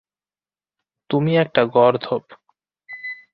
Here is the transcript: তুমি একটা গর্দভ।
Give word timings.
তুমি 1.09 1.31
একটা 1.37 1.61
গর্দভ। 1.65 2.23